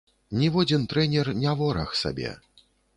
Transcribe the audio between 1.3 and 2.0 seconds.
не вораг